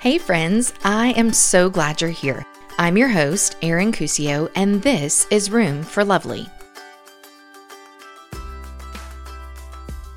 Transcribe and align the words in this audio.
Hey, 0.00 0.16
friends, 0.18 0.74
I 0.84 1.08
am 1.16 1.32
so 1.32 1.68
glad 1.68 2.00
you're 2.00 2.10
here. 2.10 2.46
I'm 2.78 2.96
your 2.96 3.08
host, 3.08 3.56
Erin 3.62 3.90
Cuccio, 3.90 4.48
and 4.54 4.80
this 4.80 5.26
is 5.28 5.50
Room 5.50 5.82
for 5.82 6.04
Lovely. 6.04 6.48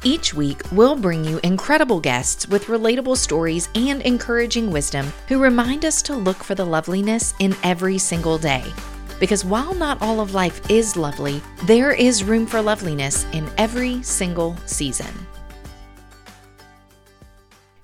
Each 0.04 0.36
week, 0.36 0.62
we'll 0.72 0.96
bring 0.96 1.26
you 1.26 1.40
incredible 1.42 2.00
guests 2.00 2.48
with 2.48 2.66
relatable 2.66 3.18
stories 3.18 3.70
and 3.74 4.04
encouraging 4.04 4.70
wisdom 4.70 5.12
who 5.28 5.42
remind 5.42 5.84
us 5.84 6.04
to 6.04 6.16
look 6.16 6.44
for 6.44 6.54
the 6.54 6.64
loveliness 6.66 7.34
in 7.40 7.56
every 7.64 7.98
single 7.98 8.38
day. 8.38 8.72
Because 9.20 9.44
while 9.44 9.74
not 9.74 10.00
all 10.00 10.20
of 10.20 10.36
life 10.36 10.62
is 10.70 10.96
lovely, 10.96 11.42
there 11.64 11.92
is 11.92 12.24
room 12.24 12.46
for 12.46 12.62
loveliness 12.62 13.26
in 13.34 13.50
every 13.58 14.04
single 14.04 14.56
season. 14.68 15.12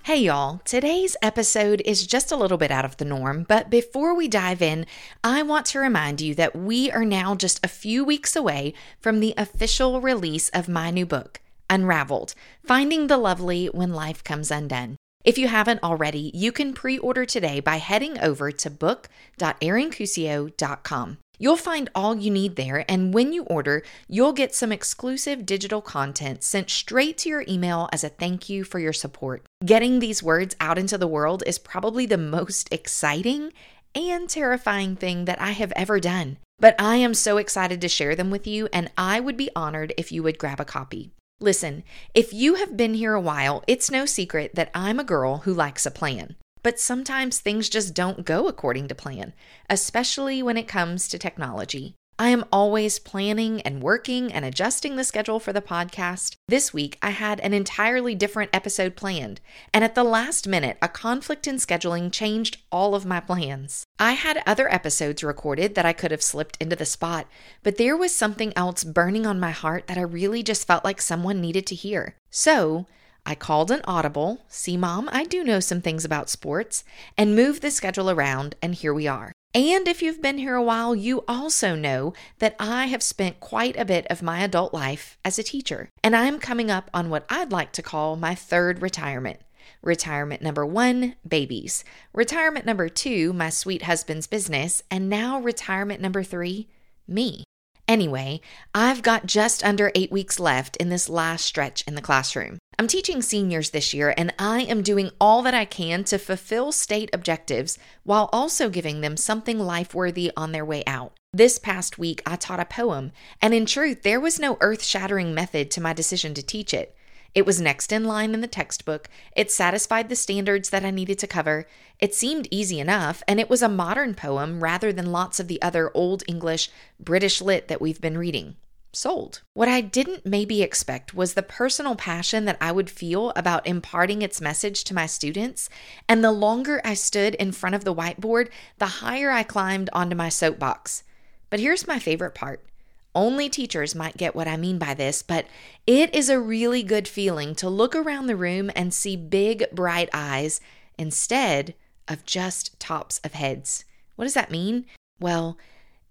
Hey 0.08 0.20
y'all, 0.20 0.62
today's 0.64 1.18
episode 1.22 1.82
is 1.84 2.08
just 2.08 2.32
a 2.32 2.38
little 2.38 2.58
bit 2.58 2.72
out 2.72 2.86
of 2.86 2.96
the 2.96 3.04
norm, 3.04 3.46
but 3.46 3.70
before 3.70 4.16
we 4.16 4.30
dive 4.30 4.62
in, 4.62 4.86
I 5.22 5.44
want 5.44 5.66
to 5.66 5.80
remind 5.80 6.22
you 6.22 6.34
that 6.36 6.56
we 6.56 6.90
are 6.90 7.04
now 7.04 7.36
just 7.36 7.60
a 7.62 7.68
few 7.68 8.06
weeks 8.06 8.34
away 8.34 8.74
from 9.02 9.20
the 9.20 9.34
official 9.36 10.00
release 10.00 10.48
of 10.54 10.70
my 10.70 10.92
new 10.92 11.06
book. 11.06 11.42
Unraveled 11.70 12.36
Finding 12.64 13.08
the 13.08 13.18
Lovely 13.18 13.66
When 13.66 13.92
Life 13.92 14.24
Comes 14.24 14.50
Undone. 14.50 14.96
If 15.26 15.38
you 15.38 15.50
haven't 15.50 15.84
already, 15.84 16.32
you 16.34 16.54
can 16.54 16.72
pre 16.72 16.98
order 16.98 17.26
today 17.26 17.60
by 17.60 17.76
heading 17.76 18.18
over 18.18 18.50
to 18.50 18.70
book.erincuccio.com. 18.70 21.18
You'll 21.40 21.58
find 21.58 21.90
all 21.94 22.16
you 22.16 22.32
need 22.32 22.56
there, 22.56 22.84
and 22.90 23.14
when 23.14 23.32
you 23.32 23.44
order, 23.44 23.84
you'll 24.08 24.34
get 24.34 24.56
some 24.56 24.72
exclusive 24.72 25.46
digital 25.46 25.82
content 25.82 26.44
sent 26.44 26.70
straight 26.72 27.18
to 27.20 27.30
your 27.30 27.46
email 27.48 27.90
as 27.94 28.04
a 28.04 28.10
thank 28.10 28.50
you 28.50 28.64
for 28.64 28.80
your 28.80 28.94
support. 28.94 29.46
Getting 29.64 30.00
these 30.00 30.24
words 30.24 30.56
out 30.60 30.80
into 30.80 30.98
the 30.98 31.08
world 31.08 31.44
is 31.46 31.60
probably 31.60 32.08
the 32.08 32.18
most 32.18 32.74
exciting 32.74 33.54
and 33.94 34.28
terrifying 34.28 34.96
thing 34.96 35.26
that 35.26 35.40
I 35.40 35.52
have 35.52 35.72
ever 35.76 36.00
done. 36.00 36.38
But 36.60 36.76
I 36.80 36.96
am 36.96 37.14
so 37.14 37.38
excited 37.38 37.82
to 37.82 37.88
share 37.88 38.16
them 38.16 38.32
with 38.32 38.48
you, 38.48 38.68
and 38.74 38.92
I 38.98 39.20
would 39.20 39.38
be 39.38 39.52
honored 39.56 39.94
if 39.96 40.12
you 40.12 40.24
would 40.24 40.40
grab 40.40 40.60
a 40.60 40.66
copy. 40.66 41.12
Listen, 41.40 41.84
if 42.16 42.34
you 42.34 42.56
have 42.56 42.76
been 42.76 42.96
here 42.96 43.14
a 43.14 43.22
while, 43.22 43.64
it's 43.68 43.92
no 43.92 44.08
secret 44.08 44.56
that 44.56 44.72
I'm 44.74 45.00
a 45.00 45.04
girl 45.04 45.40
who 45.40 45.54
likes 45.54 45.86
a 45.86 45.92
plan. 45.92 46.36
But 46.68 46.82
sometimes 46.82 47.40
things 47.40 47.70
just 47.70 47.94
don't 47.94 48.26
go 48.26 48.50
according 48.50 48.90
to 48.90 48.94
plan, 48.94 49.32
especially 49.70 50.44
when 50.44 50.58
it 50.58 50.68
comes 50.68 51.08
to 51.08 51.18
technology. 51.18 51.96
I 52.20 52.28
am 52.28 52.44
always 52.52 53.00
planning 53.00 53.62
and 53.62 53.82
working 53.82 54.34
and 54.34 54.44
adjusting 54.44 54.98
the 54.98 55.06
schedule 55.06 55.40
for 55.40 55.54
the 55.54 55.62
podcast. 55.62 56.36
This 56.50 56.74
week, 56.74 56.98
I 57.02 57.12
had 57.12 57.40
an 57.40 57.54
entirely 57.54 58.16
different 58.16 58.50
episode 58.54 58.98
planned, 58.98 59.40
and 59.74 59.82
at 59.86 59.96
the 59.96 60.04
last 60.04 60.46
minute, 60.46 60.78
a 60.82 60.90
conflict 60.90 61.48
in 61.48 61.56
scheduling 61.56 62.12
changed 62.12 62.58
all 62.70 62.96
of 62.96 63.06
my 63.06 63.22
plans. 63.22 63.86
I 63.98 64.12
had 64.12 64.44
other 64.46 64.70
episodes 64.70 65.24
recorded 65.24 65.74
that 65.76 65.86
I 65.86 65.94
could 65.94 66.12
have 66.12 66.22
slipped 66.22 66.58
into 66.60 66.76
the 66.76 66.86
spot, 66.86 67.28
but 67.64 67.78
there 67.78 67.96
was 67.96 68.14
something 68.14 68.52
else 68.58 68.84
burning 68.84 69.26
on 69.26 69.40
my 69.40 69.52
heart 69.52 69.88
that 69.88 69.98
I 69.98 70.02
really 70.02 70.44
just 70.44 70.68
felt 70.68 70.84
like 70.84 71.00
someone 71.00 71.40
needed 71.40 71.66
to 71.68 71.76
hear. 71.76 72.18
So, 72.30 72.88
I 73.28 73.36
called 73.36 73.72
an 73.72 73.82
audible, 73.84 74.46
see, 74.48 74.78
mom, 74.78 75.10
I 75.12 75.26
do 75.26 75.44
know 75.44 75.60
some 75.60 75.82
things 75.82 76.06
about 76.06 76.30
sports, 76.30 76.86
and 77.18 77.36
moved 77.36 77.62
the 77.62 77.72
schedule 77.72 78.10
around, 78.10 78.56
and 78.62 78.74
here 78.74 78.94
we 78.94 79.06
are. 79.06 79.34
And 79.54 79.86
if 79.86 80.02
you've 80.02 80.22
been 80.22 80.38
here 80.38 80.56
a 80.56 80.64
while, 80.64 80.96
you 80.96 81.26
also 81.28 81.76
know 81.76 82.14
that 82.40 82.56
I 82.58 82.86
have 82.86 83.04
spent 83.04 83.42
quite 83.42 83.76
a 83.78 83.84
bit 83.84 84.08
of 84.10 84.22
my 84.22 84.40
adult 84.40 84.74
life 84.74 85.18
as 85.26 85.38
a 85.38 85.44
teacher. 85.44 85.90
And 86.02 86.16
I'm 86.16 86.40
coming 86.40 86.72
up 86.72 86.90
on 86.94 87.10
what 87.10 87.26
I'd 87.30 87.52
like 87.52 87.74
to 87.74 87.82
call 87.82 88.16
my 88.16 88.34
third 88.34 88.82
retirement. 88.82 89.42
Retirement 89.82 90.42
number 90.42 90.66
one, 90.66 91.16
babies. 91.28 91.84
Retirement 92.14 92.66
number 92.66 92.88
two, 92.88 93.34
my 93.34 93.50
sweet 93.50 93.84
husband's 93.84 94.28
business. 94.28 94.84
And 94.90 95.10
now 95.10 95.42
retirement 95.42 96.00
number 96.00 96.24
three, 96.24 96.70
me. 97.10 97.44
Anyway, 97.90 98.40
I've 98.74 99.02
got 99.02 99.26
just 99.26 99.66
under 99.66 99.92
eight 99.96 100.14
weeks 100.14 100.40
left 100.40 100.78
in 100.78 100.88
this 100.88 101.10
last 101.10 101.46
stretch 101.46 101.84
in 101.88 101.96
the 101.96 102.02
classroom. 102.02 102.58
I'm 102.80 102.88
teaching 102.88 103.24
seniors 103.24 103.72
this 103.72 103.92
year, 103.92 104.14
and 104.18 104.32
I 104.38 104.62
am 104.62 104.84
doing 104.84 105.10
all 105.20 105.42
that 105.42 105.56
I 105.56 105.66
can 105.66 106.04
to 106.04 106.20
fulfill 106.20 106.72
state 106.72 107.10
objectives 107.12 107.80
while 108.04 108.30
also 108.32 108.70
giving 108.70 109.02
them 109.02 109.18
something 109.18 109.58
life 109.58 109.96
worthy 109.96 110.32
on 110.38 110.52
their 110.52 110.64
way 110.64 110.84
out. 110.86 111.14
This 111.34 111.58
past 111.58 111.98
week, 111.98 112.22
I 112.24 112.36
taught 112.36 112.60
a 112.60 112.66
poem, 112.66 113.14
and 113.42 113.56
in 113.56 113.66
truth, 113.66 114.04
there 114.04 114.20
was 114.20 114.40
no 114.40 114.58
earth 114.62 114.84
shattering 114.84 115.34
method 115.34 115.72
to 115.72 115.82
my 115.82 115.92
decision 115.92 116.36
to 116.36 116.44
teach 116.44 116.72
it. 116.72 116.96
It 117.34 117.48
was 117.48 117.60
next 117.60 117.92
in 117.92 118.04
line 118.04 118.36
in 118.36 118.42
the 118.42 118.48
textbook. 118.48 119.10
It 119.36 119.52
satisfied 119.52 120.08
the 120.08 120.16
standards 120.16 120.70
that 120.70 120.86
I 120.86 120.92
needed 120.92 121.18
to 121.18 121.28
cover. 121.28 121.66
It 122.00 122.14
seemed 122.14 122.48
easy 122.52 122.80
enough, 122.80 123.24
and 123.28 123.40
it 123.40 123.50
was 123.50 123.64
a 123.64 123.70
modern 123.70 124.14
poem 124.14 124.64
rather 124.64 124.94
than 124.94 125.12
lots 125.12 125.40
of 125.40 125.48
the 125.48 125.60
other 125.64 125.90
Old 125.96 126.22
English, 126.28 126.70
British 127.00 127.42
lit 127.42 127.70
that 127.70 127.82
we've 127.82 128.00
been 128.00 128.20
reading. 128.20 128.56
Sold. 128.98 129.44
What 129.54 129.70
I 129.70 129.82
didn't 129.82 130.26
maybe 130.26 130.64
expect 130.64 131.14
was 131.14 131.36
the 131.36 131.44
personal 131.44 131.96
passion 131.96 132.46
that 132.46 132.58
I 132.60 132.72
would 132.72 132.90
feel 132.90 133.32
about 133.36 133.68
imparting 133.68 134.24
its 134.24 134.42
message 134.42 134.84
to 134.86 134.96
my 134.96 135.06
students. 135.06 135.70
And 136.10 136.24
the 136.24 136.32
longer 136.32 136.82
I 136.84 136.96
stood 136.96 137.36
in 137.36 137.52
front 137.52 137.76
of 137.76 137.84
the 137.84 137.94
whiteboard, 137.94 138.50
the 138.80 138.88
higher 138.88 139.30
I 139.30 139.44
climbed 139.44 139.92
onto 139.94 140.16
my 140.16 140.30
soapbox. 140.30 141.04
But 141.52 141.60
here's 141.60 141.86
my 141.86 142.00
favorite 142.00 142.34
part 142.34 142.66
only 143.14 143.50
teachers 143.50 143.94
might 143.94 144.18
get 144.18 144.36
what 144.36 144.48
I 144.48 144.58
mean 144.58 144.80
by 144.80 144.96
this, 144.96 145.22
but 145.22 145.46
it 145.86 146.14
is 146.16 146.28
a 146.28 146.40
really 146.40 146.82
good 146.82 147.08
feeling 147.08 147.54
to 147.56 147.70
look 147.70 147.96
around 147.96 148.26
the 148.26 148.36
room 148.36 148.72
and 148.76 148.92
see 148.92 149.16
big, 149.16 149.66
bright 149.72 150.10
eyes 150.12 150.60
instead 150.98 151.76
of 152.08 152.26
just 152.26 152.80
tops 152.80 153.20
of 153.24 153.34
heads. 153.34 153.86
What 154.16 154.26
does 154.26 154.34
that 154.34 154.50
mean? 154.50 154.88
Well, 155.20 155.56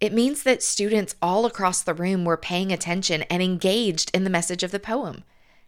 it 0.00 0.12
means 0.12 0.42
that 0.42 0.62
students 0.62 1.14
all 1.22 1.46
across 1.46 1.82
the 1.82 1.94
room 1.94 2.24
were 2.24 2.36
paying 2.36 2.72
attention 2.72 3.22
and 3.22 3.42
engaged 3.42 4.10
in 4.14 4.24
the 4.24 4.30
message 4.30 4.62
of 4.62 4.70
the 4.70 4.80
poem. 4.80 5.24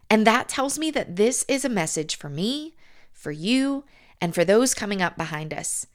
And 0.09 0.25
that 0.25 0.49
tells 0.49 0.77
me 0.77 0.91
that 0.91 1.15
this 1.15 1.45
is 1.47 1.65
a 1.65 1.69
message 1.69 2.15
for 2.15 2.29
me, 2.29 2.75
for 3.11 3.31
you, 3.31 3.85
and 4.21 4.35
for 4.35 4.45
those 4.45 4.73
coming 4.73 5.01
up 5.01 5.17
behind 5.17 5.53
us. 5.53 5.87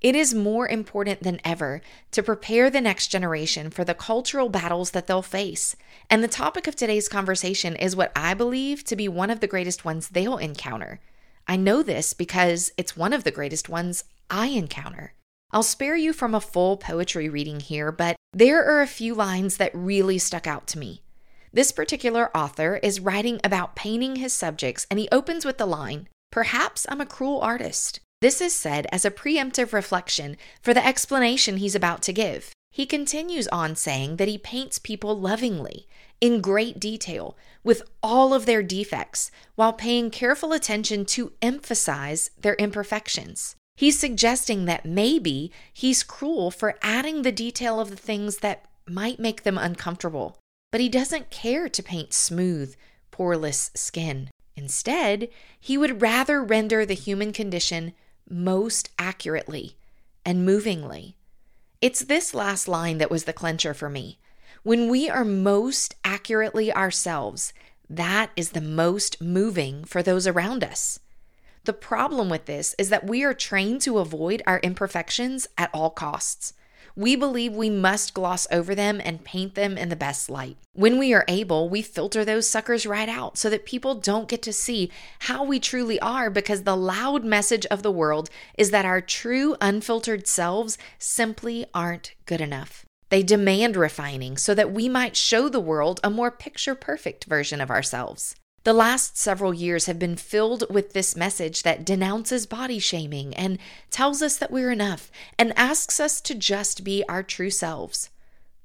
It 0.00 0.14
is 0.14 0.32
more 0.32 0.68
important 0.68 1.24
than 1.24 1.40
ever 1.44 1.80
to 2.12 2.22
prepare 2.22 2.70
the 2.70 2.80
next 2.80 3.08
generation 3.08 3.68
for 3.70 3.84
the 3.84 3.94
cultural 3.94 4.48
battles 4.48 4.92
that 4.92 5.06
they'll 5.06 5.22
face. 5.22 5.74
And 6.08 6.22
the 6.22 6.28
topic 6.28 6.68
of 6.68 6.76
today's 6.76 7.08
conversation 7.08 7.74
is 7.74 7.96
what 7.96 8.12
I 8.14 8.34
believe 8.34 8.84
to 8.84 8.96
be 8.96 9.08
one 9.08 9.30
of 9.30 9.40
the 9.40 9.48
greatest 9.48 9.84
ones 9.84 10.08
they'll 10.08 10.38
encounter. 10.38 11.00
I 11.48 11.56
know 11.56 11.82
this 11.82 12.12
because 12.12 12.70
it's 12.76 12.96
one 12.96 13.12
of 13.12 13.24
the 13.24 13.32
greatest 13.32 13.68
ones 13.68 14.04
I 14.30 14.48
encounter. 14.48 15.14
I'll 15.50 15.62
spare 15.62 15.96
you 15.96 16.12
from 16.12 16.34
a 16.34 16.40
full 16.40 16.76
poetry 16.76 17.28
reading 17.28 17.60
here, 17.60 17.90
but 17.90 18.16
there 18.34 18.62
are 18.62 18.82
a 18.82 18.86
few 18.86 19.14
lines 19.14 19.56
that 19.56 19.70
really 19.74 20.18
stuck 20.18 20.46
out 20.46 20.66
to 20.68 20.78
me. 20.78 21.02
This 21.52 21.72
particular 21.72 22.36
author 22.36 22.76
is 22.82 23.00
writing 23.00 23.40
about 23.42 23.74
painting 23.74 24.16
his 24.16 24.34
subjects, 24.34 24.86
and 24.90 25.00
he 25.00 25.08
opens 25.10 25.44
with 25.46 25.56
the 25.56 25.66
line 25.66 26.08
Perhaps 26.30 26.86
I'm 26.90 27.00
a 27.00 27.06
cruel 27.06 27.40
artist. 27.40 28.00
This 28.20 28.42
is 28.42 28.52
said 28.52 28.86
as 28.92 29.06
a 29.06 29.10
preemptive 29.10 29.72
reflection 29.72 30.36
for 30.60 30.74
the 30.74 30.86
explanation 30.86 31.56
he's 31.56 31.74
about 31.74 32.02
to 32.02 32.12
give. 32.12 32.52
He 32.70 32.84
continues 32.84 33.48
on 33.48 33.74
saying 33.76 34.16
that 34.16 34.28
he 34.28 34.36
paints 34.36 34.78
people 34.78 35.18
lovingly, 35.18 35.88
in 36.20 36.42
great 36.42 36.78
detail, 36.78 37.38
with 37.64 37.82
all 38.02 38.34
of 38.34 38.44
their 38.44 38.62
defects, 38.62 39.30
while 39.54 39.72
paying 39.72 40.10
careful 40.10 40.52
attention 40.52 41.06
to 41.06 41.32
emphasize 41.40 42.30
their 42.38 42.54
imperfections. 42.56 43.56
He's 43.78 43.96
suggesting 43.96 44.64
that 44.64 44.84
maybe 44.84 45.52
he's 45.72 46.02
cruel 46.02 46.50
for 46.50 46.74
adding 46.82 47.22
the 47.22 47.30
detail 47.30 47.78
of 47.78 47.90
the 47.90 47.96
things 47.96 48.38
that 48.38 48.64
might 48.88 49.20
make 49.20 49.44
them 49.44 49.56
uncomfortable, 49.56 50.36
but 50.72 50.80
he 50.80 50.88
doesn't 50.88 51.30
care 51.30 51.68
to 51.68 51.80
paint 51.80 52.12
smooth, 52.12 52.74
poreless 53.12 53.70
skin. 53.78 54.30
Instead, 54.56 55.28
he 55.60 55.78
would 55.78 56.02
rather 56.02 56.42
render 56.42 56.84
the 56.84 56.94
human 56.94 57.32
condition 57.32 57.92
most 58.28 58.90
accurately 58.98 59.76
and 60.26 60.44
movingly. 60.44 61.14
It's 61.80 62.00
this 62.00 62.34
last 62.34 62.66
line 62.66 62.98
that 62.98 63.12
was 63.12 63.26
the 63.26 63.32
clincher 63.32 63.74
for 63.74 63.88
me. 63.88 64.18
When 64.64 64.88
we 64.88 65.08
are 65.08 65.24
most 65.24 65.94
accurately 66.02 66.72
ourselves, 66.72 67.52
that 67.88 68.32
is 68.34 68.50
the 68.50 68.60
most 68.60 69.22
moving 69.22 69.84
for 69.84 70.02
those 70.02 70.26
around 70.26 70.64
us. 70.64 70.98
The 71.64 71.72
problem 71.72 72.28
with 72.28 72.46
this 72.46 72.74
is 72.78 72.88
that 72.88 73.06
we 73.06 73.24
are 73.24 73.34
trained 73.34 73.80
to 73.82 73.98
avoid 73.98 74.42
our 74.46 74.60
imperfections 74.60 75.46
at 75.56 75.70
all 75.72 75.90
costs 75.90 76.52
we 76.98 77.14
believe 77.14 77.54
we 77.54 77.70
must 77.70 78.12
gloss 78.12 78.48
over 78.50 78.74
them 78.74 79.00
and 79.04 79.22
paint 79.22 79.54
them 79.54 79.78
in 79.78 79.88
the 79.88 79.94
best 79.94 80.28
light. 80.28 80.56
When 80.72 80.98
we 80.98 81.14
are 81.14 81.24
able, 81.28 81.68
we 81.68 81.80
filter 81.80 82.24
those 82.24 82.48
suckers 82.48 82.86
right 82.86 83.08
out 83.08 83.38
so 83.38 83.48
that 83.50 83.64
people 83.64 83.94
don't 83.94 84.28
get 84.28 84.42
to 84.42 84.52
see 84.52 84.90
how 85.20 85.44
we 85.44 85.60
truly 85.60 86.00
are 86.00 86.28
because 86.28 86.64
the 86.64 86.76
loud 86.76 87.24
message 87.24 87.64
of 87.66 87.84
the 87.84 87.92
world 87.92 88.30
is 88.56 88.72
that 88.72 88.84
our 88.84 89.00
true, 89.00 89.54
unfiltered 89.60 90.26
selves 90.26 90.76
simply 90.98 91.66
aren't 91.72 92.14
good 92.26 92.40
enough. 92.40 92.84
They 93.10 93.22
demand 93.22 93.76
refining 93.76 94.36
so 94.36 94.52
that 94.56 94.72
we 94.72 94.88
might 94.88 95.16
show 95.16 95.48
the 95.48 95.60
world 95.60 96.00
a 96.02 96.10
more 96.10 96.32
picture 96.32 96.74
perfect 96.74 97.26
version 97.26 97.60
of 97.60 97.70
ourselves. 97.70 98.34
The 98.68 98.74
last 98.74 99.16
several 99.16 99.54
years 99.54 99.86
have 99.86 99.98
been 99.98 100.16
filled 100.16 100.64
with 100.68 100.92
this 100.92 101.16
message 101.16 101.62
that 101.62 101.86
denounces 101.86 102.44
body 102.44 102.78
shaming 102.78 103.32
and 103.32 103.58
tells 103.90 104.20
us 104.20 104.36
that 104.36 104.50
we're 104.50 104.70
enough 104.70 105.10
and 105.38 105.58
asks 105.58 105.98
us 105.98 106.20
to 106.20 106.34
just 106.34 106.84
be 106.84 107.02
our 107.08 107.22
true 107.22 107.48
selves. 107.48 108.10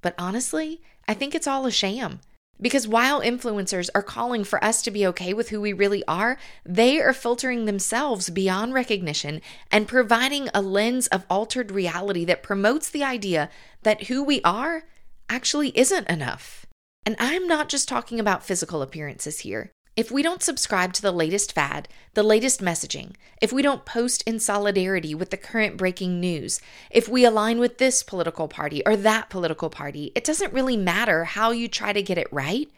But 0.01 0.13
honestly, 0.17 0.81
I 1.07 1.13
think 1.13 1.33
it's 1.33 1.47
all 1.47 1.65
a 1.65 1.71
sham. 1.71 2.19
Because 2.59 2.85
while 2.85 3.21
influencers 3.21 3.89
are 3.95 4.03
calling 4.03 4.43
for 4.43 4.61
us 4.61 4.81
to 4.81 4.91
be 4.91 5.07
okay 5.07 5.33
with 5.33 5.51
who 5.51 5.61
we 5.61 5.71
really 5.71 6.03
are, 6.05 6.37
they 6.65 6.99
are 6.99 7.13
filtering 7.13 7.63
themselves 7.63 8.29
beyond 8.29 8.73
recognition 8.73 9.41
and 9.71 9.87
providing 9.87 10.49
a 10.53 10.61
lens 10.61 11.07
of 11.07 11.25
altered 11.29 11.71
reality 11.71 12.25
that 12.25 12.43
promotes 12.43 12.89
the 12.89 13.05
idea 13.05 13.49
that 13.83 14.07
who 14.07 14.21
we 14.21 14.41
are 14.43 14.83
actually 15.29 15.69
isn't 15.79 16.09
enough. 16.09 16.65
And 17.05 17.15
I'm 17.19 17.47
not 17.47 17.69
just 17.69 17.87
talking 17.87 18.19
about 18.19 18.43
physical 18.43 18.81
appearances 18.81 19.39
here. 19.39 19.71
If 19.95 20.09
we 20.09 20.23
don't 20.23 20.41
subscribe 20.41 20.93
to 20.93 21.03
the 21.03 21.11
latest 21.11 21.53
fad, 21.53 21.87
the 22.15 22.23
latest 22.23 22.61
messaging, 22.61 23.11
if 23.39 23.53
we 23.53 23.61
don't 23.61 23.85
post 23.85 24.23
in 24.23 24.39
solidarity 24.39 25.13
with 25.13 25.29
the 25.29 25.37
current 25.37 25.77
breaking 25.77 26.19
news, 26.19 26.59
if 26.89 27.07
we 27.07 27.25
align 27.25 27.59
with 27.59 27.77
this 27.77 28.01
political 28.01 28.47
party 28.47 28.81
or 28.87 28.95
that 28.95 29.29
political 29.29 29.69
party, 29.69 30.11
it 30.15 30.23
doesn't 30.23 30.51
really 30.51 30.75
matter 30.75 31.25
how 31.25 31.51
you 31.51 31.67
try 31.67 31.93
to 31.93 32.01
get 32.01 32.17
it 32.17 32.31
right. 32.33 32.71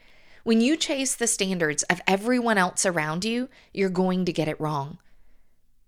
When 0.44 0.60
you 0.60 0.76
chase 0.76 1.14
the 1.14 1.26
standards 1.26 1.84
of 1.84 2.02
everyone 2.06 2.58
else 2.58 2.84
around 2.84 3.24
you, 3.24 3.48
you're 3.72 3.88
going 3.88 4.26
to 4.26 4.32
get 4.32 4.46
it 4.46 4.60
wrong. 4.60 4.98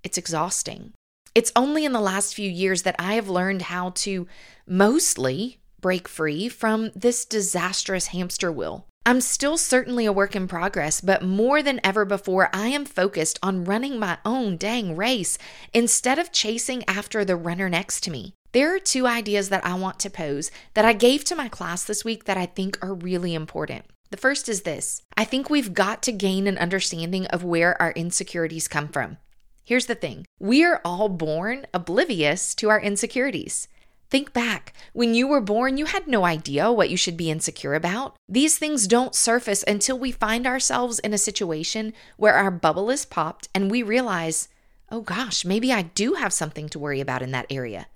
It's 0.02 0.16
exhausting. 0.16 0.94
It's 1.34 1.52
only 1.54 1.84
in 1.84 1.92
the 1.92 2.00
last 2.00 2.34
few 2.34 2.50
years 2.50 2.84
that 2.84 2.96
I 2.98 3.14
have 3.14 3.28
learned 3.28 3.62
how 3.62 3.90
to 3.96 4.26
mostly 4.66 5.58
break 5.78 6.08
free 6.08 6.48
from 6.48 6.90
this 6.96 7.26
disastrous 7.26 8.08
hamster 8.08 8.50
wheel. 8.50 8.86
I'm 9.06 9.21
still 9.21 9.56
certainly 9.56 10.05
a 10.05 10.12
work 10.12 10.37
in 10.37 10.49
progress, 10.49 11.00
but 11.00 11.23
more 11.23 11.62
than 11.62 11.81
ever 11.83 12.05
before, 12.05 12.50
I 12.53 12.69
am 12.69 12.85
focused 12.85 13.39
on 13.43 13.65
running 13.65 13.99
my 13.99 14.19
own 14.25 14.56
dang 14.56 14.97
race 14.97 15.39
instead 15.73 16.19
of 16.19 16.33
chasing 16.33 16.85
after 16.87 17.25
the 17.25 17.37
runner 17.37 17.69
next 17.69 18.03
to 18.03 18.11
me. 18.11 18.35
There 18.53 18.75
are 18.75 18.79
two 18.79 19.06
ideas 19.06 19.49
that 19.49 19.65
I 19.65 19.75
want 19.75 19.99
to 20.00 20.11
pose 20.11 20.50
that 20.75 20.85
I 20.85 20.93
gave 20.93 21.25
to 21.25 21.37
my 21.37 21.49
class 21.49 21.85
this 21.85 22.05
week 22.05 22.25
that 22.25 22.37
I 22.37 22.47
think 22.47 22.79
are 22.83 22.95
really 22.95 23.35
important. 23.35 23.85
The 24.11 24.17
first 24.17 24.49
is 24.49 24.62
this 24.62 25.03
I 25.17 25.25
think 25.25 25.50
we've 25.50 25.75
got 25.75 26.03
to 26.05 26.12
gain 26.12 26.47
an 26.47 26.59
understanding 26.59 27.27
of 27.27 27.45
where 27.45 27.81
our 27.81 27.93
insecurities 27.93 28.69
come 28.69 28.89
from. 28.89 29.19
Here's 29.65 29.87
the 29.87 29.95
thing 29.95 30.25
we 30.39 30.65
are 30.65 30.81
all 30.85 31.11
born 31.11 31.67
oblivious 31.75 32.55
to 32.55 32.71
our 32.71 32.81
insecurities. 32.81 33.69
Think 34.10 34.32
back. 34.32 34.72
When 34.94 35.12
you 35.12 35.28
were 35.28 35.43
born, 35.43 35.76
you 35.76 35.84
had 35.84 36.06
no 36.06 36.25
idea 36.25 36.72
what 36.72 36.88
you 36.88 36.96
should 36.96 37.16
be 37.16 37.31
insecure 37.31 37.75
about. 37.75 38.16
These 38.26 38.56
things 38.56 38.87
don't 38.87 39.14
surface 39.14 39.62
until 39.69 39.99
we 39.99 40.12
find 40.12 40.46
ourselves 40.46 40.99
in 40.99 41.12
a 41.12 41.19
situation 41.19 41.93
where 42.16 42.34
our 42.34 42.50
bubble 42.50 42.88
is 42.88 43.05
popped 43.05 43.49
and 43.55 43.70
we 43.70 43.82
realize, 43.82 44.49
oh 44.90 45.02
gosh, 45.02 45.44
maybe 45.44 45.70
I 45.72 45.82
do 45.82 46.14
have 46.14 46.32
something 46.32 46.70
to 46.70 46.78
worry 46.78 47.00
about 47.00 47.20
in 47.20 47.32
that 47.32 47.46
area. 47.50 47.87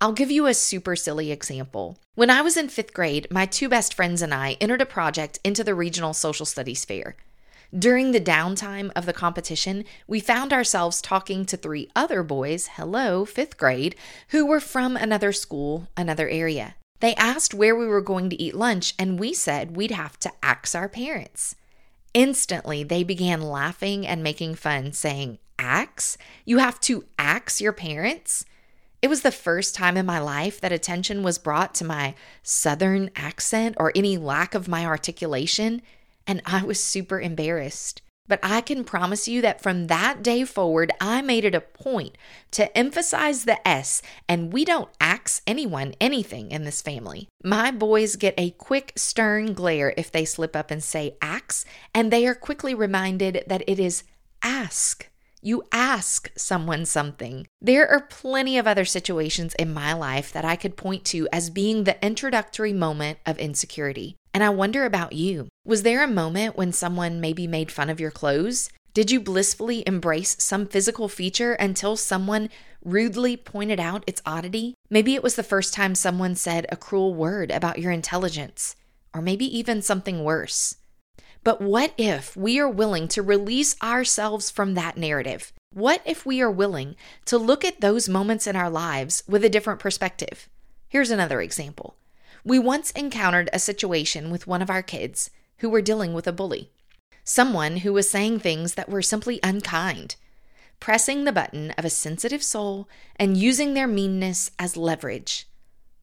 I'll 0.00 0.12
give 0.12 0.30
you 0.30 0.46
a 0.46 0.54
super 0.54 0.94
silly 0.94 1.32
example. 1.32 1.98
When 2.14 2.30
I 2.30 2.40
was 2.40 2.56
in 2.56 2.68
fifth 2.68 2.94
grade, 2.94 3.26
my 3.32 3.44
two 3.44 3.68
best 3.68 3.94
friends 3.94 4.22
and 4.22 4.32
I 4.32 4.56
entered 4.60 4.80
a 4.80 4.86
project 4.86 5.40
into 5.42 5.64
the 5.64 5.74
regional 5.74 6.14
social 6.14 6.46
studies 6.46 6.84
fair. 6.84 7.16
During 7.76 8.12
the 8.12 8.20
downtime 8.20 8.90
of 8.96 9.04
the 9.04 9.12
competition, 9.12 9.84
we 10.06 10.20
found 10.20 10.54
ourselves 10.54 11.02
talking 11.02 11.44
to 11.44 11.56
three 11.56 11.90
other 11.94 12.22
boys, 12.22 12.70
hello, 12.76 13.26
fifth 13.26 13.58
grade, 13.58 13.94
who 14.28 14.46
were 14.46 14.60
from 14.60 14.96
another 14.96 15.32
school, 15.32 15.86
another 15.94 16.30
area. 16.30 16.76
They 17.00 17.14
asked 17.16 17.52
where 17.52 17.76
we 17.76 17.86
were 17.86 18.00
going 18.00 18.30
to 18.30 18.42
eat 18.42 18.54
lunch, 18.54 18.94
and 18.98 19.20
we 19.20 19.34
said 19.34 19.76
we'd 19.76 19.90
have 19.90 20.18
to 20.20 20.32
ax 20.42 20.74
our 20.74 20.88
parents. 20.88 21.56
Instantly, 22.14 22.84
they 22.84 23.04
began 23.04 23.42
laughing 23.42 24.06
and 24.06 24.22
making 24.22 24.54
fun, 24.54 24.94
saying, 24.94 25.38
Ax? 25.58 26.16
You 26.46 26.58
have 26.58 26.80
to 26.80 27.04
ax 27.18 27.60
your 27.60 27.74
parents? 27.74 28.46
It 29.02 29.08
was 29.08 29.20
the 29.20 29.30
first 29.30 29.74
time 29.74 29.98
in 29.98 30.06
my 30.06 30.18
life 30.18 30.58
that 30.62 30.72
attention 30.72 31.22
was 31.22 31.36
brought 31.36 31.74
to 31.76 31.84
my 31.84 32.14
southern 32.42 33.10
accent 33.14 33.76
or 33.78 33.92
any 33.94 34.16
lack 34.16 34.54
of 34.54 34.68
my 34.68 34.86
articulation 34.86 35.82
and 36.28 36.42
I 36.46 36.62
was 36.62 36.78
super 36.82 37.20
embarrassed. 37.20 38.02
But 38.28 38.40
I 38.42 38.60
can 38.60 38.84
promise 38.84 39.26
you 39.26 39.40
that 39.40 39.62
from 39.62 39.86
that 39.86 40.22
day 40.22 40.44
forward, 40.44 40.92
I 41.00 41.22
made 41.22 41.46
it 41.46 41.54
a 41.54 41.62
point 41.62 42.16
to 42.50 42.76
emphasize 42.76 43.44
the 43.44 43.66
S, 43.66 44.02
and 44.28 44.52
we 44.52 44.66
don't 44.66 44.90
ax 45.00 45.40
anyone 45.46 45.94
anything 45.98 46.50
in 46.50 46.64
this 46.64 46.82
family. 46.82 47.26
My 47.42 47.70
boys 47.70 48.16
get 48.16 48.34
a 48.36 48.50
quick, 48.50 48.92
stern 48.96 49.54
glare 49.54 49.94
if 49.96 50.12
they 50.12 50.26
slip 50.26 50.54
up 50.54 50.70
and 50.70 50.84
say 50.84 51.16
ax, 51.22 51.64
and 51.94 52.12
they 52.12 52.26
are 52.26 52.34
quickly 52.34 52.74
reminded 52.74 53.44
that 53.46 53.64
it 53.66 53.80
is 53.80 54.04
ask. 54.42 55.08
You 55.40 55.62
ask 55.72 56.30
someone 56.36 56.84
something. 56.84 57.46
There 57.62 57.88
are 57.88 58.00
plenty 58.00 58.58
of 58.58 58.66
other 58.66 58.84
situations 58.84 59.54
in 59.54 59.72
my 59.72 59.92
life 59.92 60.32
that 60.32 60.44
I 60.44 60.56
could 60.56 60.76
point 60.76 61.04
to 61.06 61.28
as 61.32 61.48
being 61.48 61.84
the 61.84 62.04
introductory 62.04 62.72
moment 62.72 63.20
of 63.24 63.38
insecurity. 63.38 64.16
And 64.38 64.44
I 64.44 64.50
wonder 64.50 64.84
about 64.84 65.14
you. 65.14 65.48
Was 65.64 65.82
there 65.82 66.00
a 66.00 66.06
moment 66.06 66.56
when 66.56 66.70
someone 66.70 67.20
maybe 67.20 67.48
made 67.48 67.72
fun 67.72 67.90
of 67.90 67.98
your 67.98 68.12
clothes? 68.12 68.70
Did 68.94 69.10
you 69.10 69.18
blissfully 69.18 69.82
embrace 69.84 70.36
some 70.38 70.68
physical 70.68 71.08
feature 71.08 71.54
until 71.54 71.96
someone 71.96 72.48
rudely 72.84 73.36
pointed 73.36 73.80
out 73.80 74.04
its 74.06 74.22
oddity? 74.24 74.74
Maybe 74.90 75.16
it 75.16 75.24
was 75.24 75.34
the 75.34 75.42
first 75.42 75.74
time 75.74 75.96
someone 75.96 76.36
said 76.36 76.66
a 76.68 76.76
cruel 76.76 77.16
word 77.16 77.50
about 77.50 77.80
your 77.80 77.90
intelligence, 77.90 78.76
or 79.12 79.20
maybe 79.20 79.44
even 79.58 79.82
something 79.82 80.22
worse. 80.22 80.76
But 81.42 81.60
what 81.60 81.92
if 81.98 82.36
we 82.36 82.60
are 82.60 82.70
willing 82.70 83.08
to 83.08 83.22
release 83.22 83.74
ourselves 83.82 84.52
from 84.52 84.74
that 84.74 84.96
narrative? 84.96 85.52
What 85.74 86.00
if 86.06 86.24
we 86.24 86.40
are 86.40 86.48
willing 86.48 86.94
to 87.24 87.38
look 87.38 87.64
at 87.64 87.80
those 87.80 88.08
moments 88.08 88.46
in 88.46 88.54
our 88.54 88.70
lives 88.70 89.24
with 89.26 89.44
a 89.44 89.50
different 89.50 89.80
perspective? 89.80 90.48
Here's 90.88 91.10
another 91.10 91.40
example. 91.40 91.96
We 92.48 92.58
once 92.58 92.92
encountered 92.92 93.50
a 93.52 93.58
situation 93.58 94.30
with 94.30 94.46
one 94.46 94.62
of 94.62 94.70
our 94.70 94.82
kids 94.82 95.28
who 95.58 95.68
were 95.68 95.82
dealing 95.82 96.14
with 96.14 96.26
a 96.26 96.32
bully, 96.32 96.70
someone 97.22 97.76
who 97.78 97.92
was 97.92 98.10
saying 98.10 98.38
things 98.38 98.72
that 98.72 98.88
were 98.88 99.02
simply 99.02 99.38
unkind, 99.42 100.16
pressing 100.80 101.24
the 101.24 101.32
button 101.32 101.72
of 101.72 101.84
a 101.84 101.90
sensitive 101.90 102.42
soul 102.42 102.88
and 103.16 103.36
using 103.36 103.74
their 103.74 103.86
meanness 103.86 104.50
as 104.58 104.78
leverage. 104.78 105.46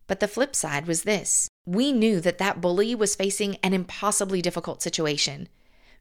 But 0.06 0.20
the 0.20 0.28
flip 0.28 0.56
side 0.56 0.86
was 0.86 1.02
this 1.02 1.50
we 1.66 1.92
knew 1.92 2.22
that 2.22 2.38
that 2.38 2.62
bully 2.62 2.94
was 2.94 3.16
facing 3.16 3.56
an 3.64 3.74
impossibly 3.74 4.40
difficult 4.40 4.84
situation. 4.84 5.50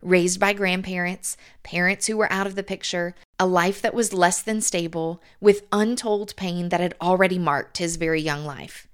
Raised 0.02 0.38
by 0.38 0.52
grandparents, 0.52 1.38
parents 1.62 2.06
who 2.06 2.18
were 2.18 2.30
out 2.30 2.46
of 2.46 2.54
the 2.54 2.62
picture, 2.62 3.14
a 3.40 3.46
life 3.46 3.80
that 3.80 3.94
was 3.94 4.12
less 4.12 4.42
than 4.42 4.60
stable, 4.60 5.22
with 5.40 5.66
untold 5.72 6.36
pain 6.36 6.68
that 6.68 6.80
had 6.80 6.94
already 7.00 7.38
marked 7.38 7.78
his 7.78 7.96
very 7.96 8.20
young 8.20 8.44
life. 8.44 8.86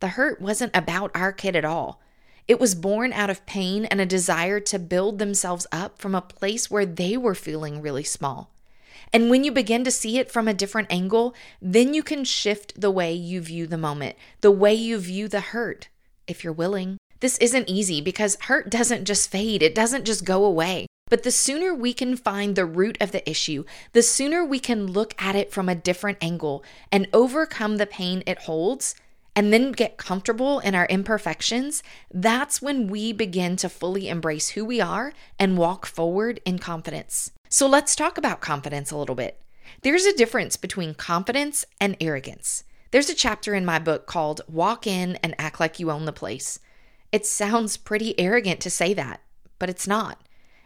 The 0.00 0.08
hurt 0.08 0.40
wasn't 0.40 0.76
about 0.76 1.10
our 1.14 1.32
kid 1.32 1.56
at 1.56 1.64
all. 1.64 2.00
It 2.46 2.60
was 2.60 2.74
born 2.74 3.12
out 3.12 3.30
of 3.30 3.46
pain 3.46 3.86
and 3.86 4.00
a 4.00 4.06
desire 4.06 4.60
to 4.60 4.78
build 4.78 5.18
themselves 5.18 5.66
up 5.72 5.98
from 5.98 6.14
a 6.14 6.20
place 6.20 6.70
where 6.70 6.84
they 6.84 7.16
were 7.16 7.34
feeling 7.34 7.80
really 7.80 8.04
small. 8.04 8.50
And 9.12 9.30
when 9.30 9.44
you 9.44 9.52
begin 9.52 9.84
to 9.84 9.90
see 9.90 10.18
it 10.18 10.30
from 10.30 10.48
a 10.48 10.54
different 10.54 10.92
angle, 10.92 11.34
then 11.62 11.94
you 11.94 12.02
can 12.02 12.24
shift 12.24 12.80
the 12.80 12.90
way 12.90 13.14
you 13.14 13.40
view 13.40 13.66
the 13.66 13.78
moment, 13.78 14.16
the 14.40 14.50
way 14.50 14.74
you 14.74 14.98
view 14.98 15.28
the 15.28 15.40
hurt, 15.40 15.88
if 16.26 16.44
you're 16.44 16.52
willing. 16.52 16.98
This 17.20 17.38
isn't 17.38 17.70
easy 17.70 18.00
because 18.00 18.36
hurt 18.42 18.70
doesn't 18.70 19.04
just 19.04 19.30
fade, 19.30 19.62
it 19.62 19.74
doesn't 19.74 20.04
just 20.04 20.24
go 20.24 20.44
away. 20.44 20.86
But 21.08 21.22
the 21.22 21.30
sooner 21.30 21.74
we 21.74 21.92
can 21.92 22.16
find 22.16 22.56
the 22.56 22.66
root 22.66 22.98
of 23.00 23.12
the 23.12 23.28
issue, 23.28 23.64
the 23.92 24.02
sooner 24.02 24.44
we 24.44 24.58
can 24.58 24.86
look 24.86 25.14
at 25.22 25.36
it 25.36 25.52
from 25.52 25.68
a 25.68 25.74
different 25.74 26.18
angle 26.20 26.64
and 26.90 27.08
overcome 27.12 27.76
the 27.76 27.86
pain 27.86 28.22
it 28.26 28.40
holds, 28.40 28.94
and 29.36 29.52
then 29.52 29.72
get 29.72 29.96
comfortable 29.96 30.60
in 30.60 30.74
our 30.74 30.86
imperfections, 30.86 31.82
that's 32.12 32.62
when 32.62 32.86
we 32.86 33.12
begin 33.12 33.56
to 33.56 33.68
fully 33.68 34.08
embrace 34.08 34.50
who 34.50 34.64
we 34.64 34.80
are 34.80 35.12
and 35.38 35.58
walk 35.58 35.86
forward 35.86 36.40
in 36.44 36.58
confidence. 36.58 37.30
So 37.48 37.66
let's 37.66 37.96
talk 37.96 38.18
about 38.18 38.40
confidence 38.40 38.90
a 38.90 38.96
little 38.96 39.14
bit. 39.14 39.40
There's 39.82 40.06
a 40.06 40.16
difference 40.16 40.56
between 40.56 40.94
confidence 40.94 41.64
and 41.80 41.96
arrogance. 42.00 42.64
There's 42.90 43.10
a 43.10 43.14
chapter 43.14 43.54
in 43.54 43.64
my 43.64 43.78
book 43.78 44.06
called 44.06 44.40
Walk 44.48 44.86
In 44.86 45.16
and 45.16 45.34
Act 45.38 45.58
Like 45.58 45.80
You 45.80 45.90
Own 45.90 46.04
the 46.04 46.12
Place. 46.12 46.60
It 47.10 47.26
sounds 47.26 47.76
pretty 47.76 48.18
arrogant 48.18 48.60
to 48.60 48.70
say 48.70 48.94
that, 48.94 49.20
but 49.58 49.68
it's 49.68 49.86
not. 49.86 50.20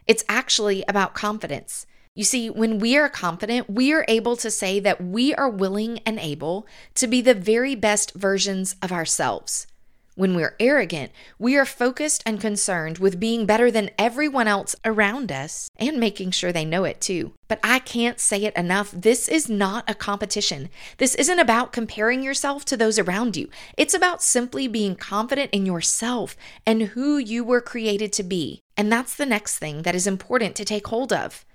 It's 0.07 0.23
actually 0.29 0.83
about 0.87 1.13
confidence. 1.13 1.85
You 2.15 2.25
see, 2.25 2.49
when 2.49 2.79
we 2.79 2.97
are 2.97 3.07
confident, 3.07 3.69
we 3.69 3.93
are 3.93 4.03
able 4.09 4.35
to 4.35 4.51
say 4.51 4.81
that 4.81 5.01
we 5.01 5.33
are 5.35 5.49
willing 5.49 5.99
and 5.99 6.19
able 6.19 6.67
to 6.95 7.07
be 7.07 7.21
the 7.21 7.33
very 7.33 7.75
best 7.75 8.13
versions 8.13 8.75
of 8.81 8.91
ourselves. 8.91 9.67
When 10.15 10.35
we're 10.35 10.57
arrogant, 10.59 11.13
we 11.37 11.55
are 11.55 11.63
focused 11.63 12.21
and 12.25 12.41
concerned 12.41 12.97
with 12.97 13.21
being 13.21 13.45
better 13.45 13.71
than 13.71 13.91
everyone 13.97 14.49
else 14.49 14.75
around 14.83 15.31
us 15.31 15.69
and 15.77 15.97
making 15.97 16.31
sure 16.31 16.51
they 16.51 16.65
know 16.65 16.83
it 16.83 16.99
too. 16.99 17.31
But 17.47 17.61
I 17.63 17.79
can't 17.79 18.19
say 18.19 18.43
it 18.43 18.53
enough. 18.57 18.91
This 18.91 19.29
is 19.29 19.47
not 19.47 19.89
a 19.89 19.95
competition. 19.95 20.67
This 20.97 21.15
isn't 21.15 21.39
about 21.39 21.71
comparing 21.71 22.21
yourself 22.21 22.65
to 22.65 22.75
those 22.75 22.99
around 22.99 23.37
you. 23.37 23.49
It's 23.77 23.93
about 23.93 24.21
simply 24.21 24.67
being 24.67 24.97
confident 24.97 25.51
in 25.51 25.65
yourself 25.65 26.35
and 26.65 26.81
who 26.81 27.17
you 27.17 27.45
were 27.45 27.61
created 27.61 28.11
to 28.11 28.23
be. 28.23 28.59
And 28.75 28.91
that's 28.91 29.15
the 29.15 29.25
next 29.25 29.57
thing 29.57 29.83
that 29.83 29.95
is 29.95 30.05
important 30.05 30.57
to 30.57 30.65
take 30.65 30.87
hold 30.87 31.13
of. 31.13 31.45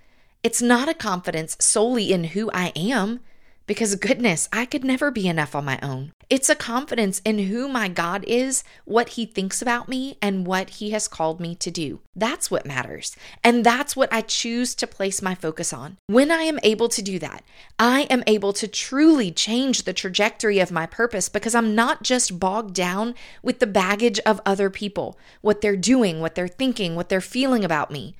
It's 0.44 0.60
not 0.60 0.90
a 0.90 0.94
confidence 0.94 1.56
solely 1.58 2.12
in 2.12 2.24
who 2.24 2.50
I 2.52 2.70
am. 2.76 3.20
Because 3.66 3.94
goodness, 3.94 4.46
I 4.52 4.66
could 4.66 4.84
never 4.84 5.10
be 5.10 5.26
enough 5.26 5.54
on 5.54 5.64
my 5.64 5.78
own. 5.82 6.12
It's 6.28 6.50
a 6.50 6.54
confidence 6.54 7.22
in 7.24 7.38
who 7.38 7.66
my 7.66 7.88
God 7.88 8.22
is, 8.28 8.62
what 8.84 9.10
He 9.10 9.24
thinks 9.24 9.62
about 9.62 9.88
me, 9.88 10.18
and 10.20 10.46
what 10.46 10.68
He 10.68 10.90
has 10.90 11.08
called 11.08 11.40
me 11.40 11.54
to 11.54 11.70
do. 11.70 12.00
That's 12.14 12.50
what 12.50 12.66
matters. 12.66 13.16
And 13.42 13.64
that's 13.64 13.96
what 13.96 14.12
I 14.12 14.20
choose 14.20 14.74
to 14.74 14.86
place 14.86 15.22
my 15.22 15.34
focus 15.34 15.72
on. 15.72 15.96
When 16.08 16.30
I 16.30 16.42
am 16.42 16.58
able 16.62 16.90
to 16.90 17.00
do 17.00 17.18
that, 17.20 17.42
I 17.78 18.02
am 18.10 18.22
able 18.26 18.52
to 18.52 18.68
truly 18.68 19.30
change 19.30 19.84
the 19.84 19.94
trajectory 19.94 20.58
of 20.58 20.70
my 20.70 20.84
purpose 20.84 21.30
because 21.30 21.54
I'm 21.54 21.74
not 21.74 22.02
just 22.02 22.38
bogged 22.38 22.74
down 22.74 23.14
with 23.42 23.60
the 23.60 23.66
baggage 23.66 24.20
of 24.26 24.42
other 24.44 24.68
people, 24.68 25.18
what 25.40 25.62
they're 25.62 25.74
doing, 25.74 26.20
what 26.20 26.34
they're 26.34 26.48
thinking, 26.48 26.96
what 26.96 27.08
they're 27.08 27.22
feeling 27.22 27.64
about 27.64 27.90
me. 27.90 28.14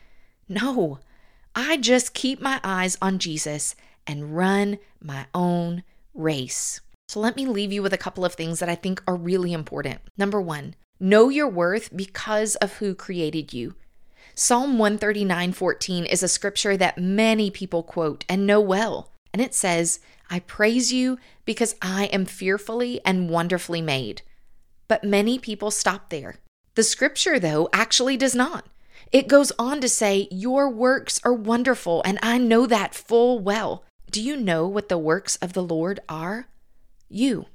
No, 0.49 1.01
I 1.55 1.77
just 1.77 2.15
keep 2.15 2.41
my 2.41 2.61
eyes 2.65 2.99
on 3.01 3.19
Jesus 3.19 3.77
and 4.07 4.37
run 4.37 4.79
my 5.01 5.27
own 5.35 5.85
race. 6.13 6.81
So 7.09 7.21
let 7.21 7.37
me 7.37 7.47
leave 7.47 7.73
you 7.73 7.83
with 7.83 7.93
a 7.93 7.99
couple 7.99 8.25
of 8.25 8.35
things 8.35 8.59
that 8.59 8.69
I 8.69 8.75
think 8.75 9.03
are 9.07 9.17
really 9.17 9.53
important. 9.53 10.01
Number 10.17 10.41
one, 10.41 10.75
know 10.99 11.29
your 11.29 11.49
worth 11.49 11.95
because 11.95 12.57
of 12.57 12.75
who 12.75 12.95
created 12.95 13.53
you. 13.53 13.75
Psalm 14.35 14.79
139:14 14.79 16.07
is 16.07 16.23
a 16.23 16.29
scripture 16.29 16.77
that 16.77 16.99
many 16.99 17.51
people 17.51 17.83
quote 17.83 18.25
and 18.29 18.47
know 18.47 18.61
well. 18.61 19.13
And 19.33 19.41
it 19.41 19.55
says, 19.55 20.01
I 20.31 20.41
praise 20.41 20.93
you 20.93 21.19
because 21.45 21.77
I 21.83 22.07
am 22.07 22.25
fearfully 22.25 23.01
and 23.05 23.31
wonderfully 23.31 23.83
made. 23.83 24.23
But 24.89 25.05
many 25.05 25.39
people 25.39 25.71
stop 25.71 26.11
there. 26.11 26.37
The 26.75 26.83
scripture, 26.83 27.39
though, 27.39 27.69
actually 27.73 28.17
does 28.17 28.35
not. 28.35 28.67
It 29.13 29.29
goes 29.29 29.53
on 29.59 29.81
to 29.81 29.89
say, 29.89 30.29
Your 30.31 30.69
works 30.69 31.21
are 31.25 31.35
wonderful, 31.35 32.03
and 32.05 32.19
I 32.23 32.39
know 32.39 32.67
that 32.67 32.95
full 32.95 33.39
well. 33.39 33.85
Do 34.11 34.23
you 34.23 34.37
know 34.37 34.67
what 34.67 34.89
the 34.89 34.99
works 34.99 35.37
of 35.37 35.53
the 35.53 35.63
Lord 35.63 36.01
are? 36.09 36.49
You, 37.09 37.47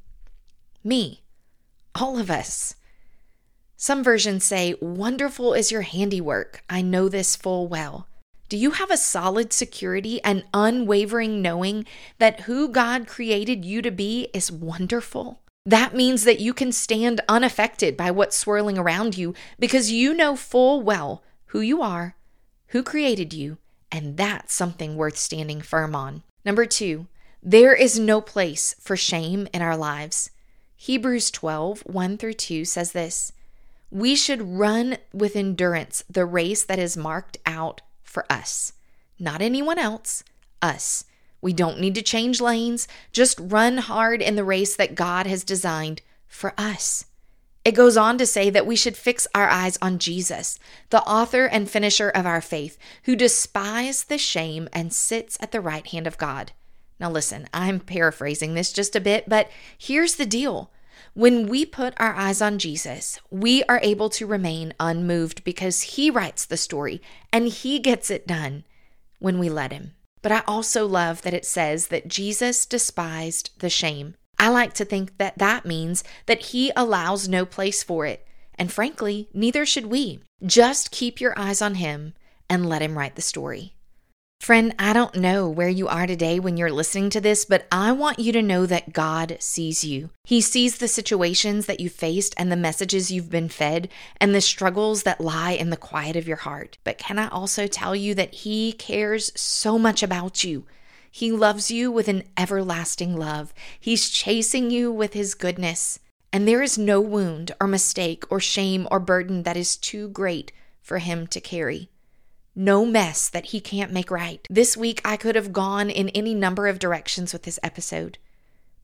me, 0.84 1.24
all 1.96 2.18
of 2.18 2.30
us. 2.30 2.76
Some 3.76 4.04
versions 4.04 4.44
say, 4.44 4.76
Wonderful 4.82 5.54
is 5.54 5.72
your 5.72 5.84
handiwork. 5.84 6.64
I 6.70 6.82
know 6.82 7.10
this 7.10 7.36
full 7.36 7.68
well. 7.68 8.08
Do 8.50 8.58
you 8.58 8.72
have 8.72 8.90
a 8.90 8.98
solid 8.98 9.54
security 9.54 10.22
and 10.24 10.44
unwavering 10.54 11.42
knowing 11.42 11.86
that 12.18 12.42
who 12.42 12.68
God 12.68 13.08
created 13.08 13.64
you 13.64 13.82
to 13.82 13.92
be 13.92 14.28
is 14.34 14.52
wonderful? 14.52 15.42
That 15.66 15.94
means 15.94 16.24
that 16.24 16.40
you 16.40 16.54
can 16.54 16.72
stand 16.72 17.22
unaffected 17.30 17.96
by 17.96 18.10
what's 18.10 18.36
swirling 18.36 18.78
around 18.78 19.18
you 19.18 19.36
because 19.60 19.92
you 19.92 20.16
know 20.16 20.36
full 20.36 20.82
well 20.82 21.24
who 21.50 21.62
you 21.62 21.82
are, 21.82 22.16
who 22.68 22.84
created 22.84 23.34
you, 23.34 23.58
and 23.92 24.18
that's 24.18 24.54
something 24.54 24.96
worth 24.96 25.18
standing 25.18 25.62
firm 25.62 25.96
on. 25.96 26.24
Number 26.46 26.66
two, 26.66 27.08
there 27.42 27.74
is 27.74 27.98
no 27.98 28.22
place 28.22 28.76
for 28.80 28.96
shame 28.96 29.48
in 29.54 29.62
our 29.62 29.78
lives. 29.78 30.30
Hebrews 30.76 31.32
12, 31.32 31.82
1 31.82 32.18
through 32.18 32.34
2 32.34 32.66
says 32.66 32.92
this 32.92 33.32
We 33.90 34.16
should 34.16 34.58
run 34.58 34.98
with 35.14 35.36
endurance 35.36 36.04
the 36.10 36.26
race 36.26 36.64
that 36.64 36.80
is 36.80 36.96
marked 36.96 37.38
out 37.46 37.82
for 38.04 38.26
us, 38.32 38.74
not 39.20 39.42
anyone 39.42 39.80
else, 39.80 40.24
us. 40.62 41.06
We 41.42 41.54
don't 41.54 41.80
need 41.80 41.96
to 41.96 42.02
change 42.02 42.42
lanes, 42.42 42.88
just 43.12 43.40
run 43.42 43.78
hard 43.78 44.22
in 44.22 44.36
the 44.36 44.44
race 44.44 44.76
that 44.76 44.96
God 44.96 45.26
has 45.26 45.44
designed 45.44 46.02
for 46.28 46.54
us. 46.58 47.06
It 47.70 47.76
goes 47.76 47.98
on 47.98 48.18
to 48.18 48.26
say 48.26 48.50
that 48.50 48.66
we 48.66 48.76
should 48.76 48.98
fix 48.98 49.28
our 49.36 49.48
eyes 49.48 49.78
on 49.80 50.00
Jesus, 50.00 50.58
the 50.90 51.04
author 51.04 51.46
and 51.46 51.70
finisher 51.70 52.10
of 52.10 52.26
our 52.26 52.42
faith, 52.42 52.80
who 53.04 53.16
despised 53.16 54.10
the 54.10 54.18
shame 54.18 54.68
and 54.74 54.92
sits 54.92 55.38
at 55.40 55.52
the 55.52 55.62
right 55.62 55.86
hand 55.86 56.08
of 56.08 56.18
God. 56.18 56.52
Now, 57.00 57.12
listen, 57.12 57.48
I'm 57.54 57.80
paraphrasing 57.80 58.56
this 58.56 58.74
just 58.74 58.96
a 58.96 59.00
bit, 59.00 59.30
but 59.30 59.52
here's 59.78 60.16
the 60.16 60.26
deal. 60.26 60.72
When 61.14 61.46
we 61.46 61.64
put 61.64 61.94
our 61.98 62.16
eyes 62.16 62.42
on 62.42 62.58
Jesus, 62.58 63.20
we 63.30 63.64
are 63.66 63.80
able 63.84 64.10
to 64.10 64.26
remain 64.26 64.74
unmoved 64.80 65.44
because 65.44 65.94
He 65.94 66.10
writes 66.10 66.46
the 66.46 66.58
story 66.58 67.04
and 67.32 67.50
He 67.50 67.78
gets 67.78 68.10
it 68.10 68.26
done 68.26 68.64
when 69.20 69.38
we 69.38 69.48
let 69.48 69.72
Him. 69.72 69.92
But 70.24 70.32
I 70.32 70.42
also 70.48 70.88
love 70.88 71.22
that 71.22 71.36
it 71.36 71.46
says 71.46 71.90
that 71.90 72.08
Jesus 72.08 72.66
despised 72.66 73.52
the 73.60 73.70
shame. 73.70 74.16
I 74.40 74.50
like 74.50 74.74
to 74.76 74.86
think 74.86 75.18
that 75.18 75.38
that 75.38 75.66
means 75.66 76.04
that 76.26 76.46
He 76.48 76.72
allows 76.76 77.28
no 77.28 77.46
place 77.46 77.84
for 77.84 78.06
it. 78.06 78.26
And 78.56 78.72
frankly, 78.72 79.28
neither 79.34 79.66
should 79.66 79.88
we. 79.88 80.22
Just 80.46 80.92
keep 80.92 81.20
your 81.20 81.38
eyes 81.38 81.62
on 81.62 81.76
Him 81.76 82.14
and 82.50 82.68
let 82.68 82.82
Him 82.82 82.98
write 82.98 83.16
the 83.16 83.22
story. 83.22 83.74
Friend, 84.40 84.74
I 84.80 84.94
don't 84.94 85.16
know 85.16 85.50
where 85.50 85.68
you 85.68 85.90
are 85.90 86.08
today 86.08 86.40
when 86.40 86.56
you're 86.56 86.72
listening 86.72 87.10
to 87.10 87.20
this, 87.20 87.44
but 87.44 87.68
I 87.74 87.92
want 87.92 88.20
you 88.20 88.32
to 88.32 88.42
know 88.42 88.66
that 88.66 88.94
God 88.94 89.36
sees 89.42 89.84
you. 89.84 90.12
He 90.24 90.40
sees 90.40 90.78
the 90.78 90.88
situations 90.88 91.66
that 91.66 91.82
you 91.82 91.90
faced 91.90 92.34
and 92.38 92.50
the 92.50 92.56
messages 92.56 93.12
you've 93.12 93.30
been 93.30 93.50
fed 93.50 93.90
and 94.22 94.34
the 94.34 94.40
struggles 94.40 95.04
that 95.04 95.20
lie 95.20 95.52
in 95.52 95.72
the 95.72 95.78
quiet 95.78 96.16
of 96.16 96.26
your 96.26 96.38
heart. 96.38 96.78
But 96.86 96.98
can 96.98 97.20
I 97.20 97.28
also 97.28 97.68
tell 97.68 97.94
you 97.94 98.16
that 98.16 98.34
He 98.34 98.72
cares 98.72 99.34
so 99.36 99.78
much 99.78 100.02
about 100.02 100.42
you? 100.46 100.66
He 101.12 101.32
loves 101.32 101.72
you 101.72 101.92
with 101.92 102.08
an 102.08 102.24
everlasting 102.38 103.16
love. 103.16 103.54
He's 103.80 104.10
chasing 104.10 104.70
you 104.70 104.92
with 104.92 105.14
His 105.14 105.36
goodness. 105.36 106.00
And 106.32 106.48
there 106.48 106.62
is 106.62 106.78
no 106.78 107.02
wound 107.02 107.52
or 107.60 107.68
mistake 107.68 108.24
or 108.30 108.40
shame 108.40 108.88
or 108.92 109.00
burden 109.00 109.44
that 109.44 109.58
is 109.58 109.76
too 109.76 110.10
great 110.10 110.52
for 110.82 111.00
Him 111.00 111.28
to 111.28 111.42
carry. 111.42 111.90
No 112.56 112.86
mess 112.86 113.30
that 113.30 113.48
He 113.48 113.60
can't 113.60 113.92
make 113.92 114.12
right. 114.12 114.46
This 114.50 114.78
week, 114.78 115.02
I 115.04 115.18
could 115.18 115.36
have 115.36 115.54
gone 115.54 115.90
in 115.90 116.10
any 116.10 116.36
number 116.36 116.68
of 116.68 116.80
directions 116.80 117.34
with 117.34 117.44
this 117.44 117.60
episode, 117.64 118.18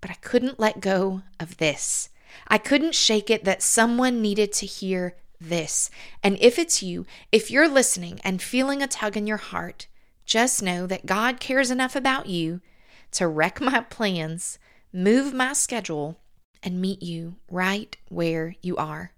but 0.01 0.10
I 0.10 0.15
couldn't 0.15 0.60
let 0.60 0.79
go 0.79 1.22
of 1.39 1.58
this. 1.58 2.10
I 2.48 2.58
couldn't 2.58 2.96
shake 2.96 3.29
it 3.29 3.44
that 3.44 3.62
someone 3.62 4.22
needed 4.22 4.51
to 4.53 4.65
hear 4.65 5.15
this. 5.39 5.89
And 6.24 6.38
if 6.39 6.58
it's 6.58 6.82
you, 6.82 7.05
if 7.32 7.51
you're 7.51 7.67
listening 7.67 8.20
and 8.24 8.41
feeling 8.41 8.82
a 8.82 8.88
tug 8.88 9.17
in 9.17 9.27
your 9.27 9.38
heart, 9.38 9.88
just 10.25 10.62
know 10.62 10.88
that 10.88 11.05
God 11.05 11.39
cares 11.39 11.72
enough 11.72 11.96
about 11.96 12.27
you 12.27 12.62
to 13.12 13.27
wreck 13.27 13.62
my 13.62 13.82
plans, 13.82 14.60
move 14.91 15.34
my 15.34 15.53
schedule, 15.53 16.17
and 16.63 16.82
meet 16.82 17.03
you 17.03 17.36
right 17.50 17.96
where 18.10 18.55
you 18.62 18.75
are. 18.77 19.12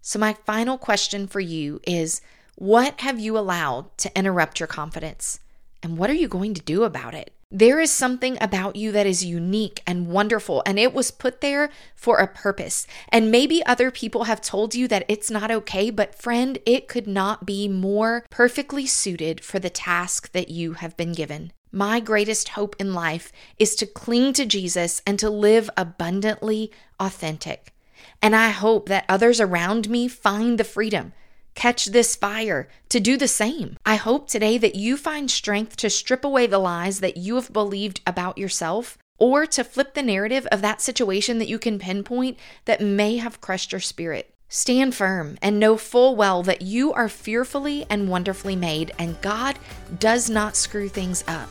So, 0.00 0.18
my 0.18 0.32
final 0.32 0.78
question 0.78 1.26
for 1.26 1.40
you 1.40 1.80
is 1.86 2.20
what 2.56 3.00
have 3.00 3.18
you 3.18 3.36
allowed 3.38 3.96
to 3.98 4.16
interrupt 4.16 4.60
your 4.60 4.66
confidence? 4.66 5.40
And 5.82 5.98
what 5.98 6.08
are 6.08 6.14
you 6.14 6.28
going 6.28 6.54
to 6.54 6.62
do 6.62 6.84
about 6.84 7.14
it? 7.14 7.32
There 7.56 7.78
is 7.78 7.92
something 7.92 8.36
about 8.40 8.74
you 8.74 8.90
that 8.90 9.06
is 9.06 9.24
unique 9.24 9.80
and 9.86 10.08
wonderful, 10.08 10.64
and 10.66 10.76
it 10.76 10.92
was 10.92 11.12
put 11.12 11.40
there 11.40 11.70
for 11.94 12.18
a 12.18 12.26
purpose. 12.26 12.84
And 13.10 13.30
maybe 13.30 13.64
other 13.64 13.92
people 13.92 14.24
have 14.24 14.40
told 14.40 14.74
you 14.74 14.88
that 14.88 15.04
it's 15.06 15.30
not 15.30 15.52
okay, 15.52 15.90
but 15.90 16.16
friend, 16.16 16.58
it 16.66 16.88
could 16.88 17.06
not 17.06 17.46
be 17.46 17.68
more 17.68 18.26
perfectly 18.28 18.86
suited 18.86 19.44
for 19.44 19.60
the 19.60 19.70
task 19.70 20.32
that 20.32 20.48
you 20.48 20.72
have 20.72 20.96
been 20.96 21.12
given. 21.12 21.52
My 21.70 22.00
greatest 22.00 22.48
hope 22.48 22.74
in 22.80 22.92
life 22.92 23.30
is 23.56 23.76
to 23.76 23.86
cling 23.86 24.32
to 24.32 24.44
Jesus 24.44 25.00
and 25.06 25.16
to 25.20 25.30
live 25.30 25.70
abundantly 25.76 26.72
authentic. 26.98 27.72
And 28.20 28.34
I 28.34 28.50
hope 28.50 28.88
that 28.88 29.04
others 29.08 29.40
around 29.40 29.88
me 29.88 30.08
find 30.08 30.58
the 30.58 30.64
freedom 30.64 31.12
catch 31.54 31.86
this 31.86 32.16
fire, 32.16 32.68
to 32.88 33.00
do 33.00 33.16
the 33.16 33.28
same. 33.28 33.76
I 33.84 33.96
hope 33.96 34.28
today 34.28 34.58
that 34.58 34.74
you 34.74 34.96
find 34.96 35.30
strength 35.30 35.76
to 35.78 35.90
strip 35.90 36.24
away 36.24 36.46
the 36.46 36.58
lies 36.58 37.00
that 37.00 37.16
you 37.16 37.36
have 37.36 37.52
believed 37.52 38.00
about 38.06 38.38
yourself 38.38 38.98
or 39.18 39.46
to 39.46 39.64
flip 39.64 39.94
the 39.94 40.02
narrative 40.02 40.46
of 40.50 40.60
that 40.62 40.80
situation 40.80 41.38
that 41.38 41.48
you 41.48 41.58
can 41.58 41.78
pinpoint 41.78 42.38
that 42.64 42.80
may 42.80 43.16
have 43.16 43.40
crushed 43.40 43.72
your 43.72 43.80
spirit. 43.80 44.34
Stand 44.48 44.94
firm 44.94 45.38
and 45.42 45.58
know 45.58 45.76
full 45.76 46.14
well 46.14 46.42
that 46.42 46.62
you 46.62 46.92
are 46.92 47.08
fearfully 47.08 47.86
and 47.88 48.08
wonderfully 48.08 48.54
made, 48.54 48.92
and 48.98 49.20
God 49.20 49.58
does 49.98 50.30
not 50.30 50.56
screw 50.56 50.88
things 50.88 51.24
up. 51.26 51.48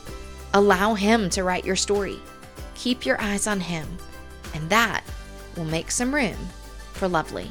Allow 0.54 0.94
Him 0.94 1.28
to 1.30 1.44
write 1.44 1.64
your 1.64 1.76
story. 1.76 2.18
Keep 2.74 3.04
your 3.04 3.20
eyes 3.20 3.46
on 3.46 3.60
Him, 3.60 3.86
and 4.54 4.70
that 4.70 5.02
will 5.56 5.64
make 5.64 5.90
some 5.90 6.14
room 6.14 6.36
for 6.92 7.08
lovely. 7.08 7.50